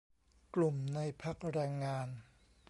[0.55, 2.07] กลุ่มในพรรคแรงงาน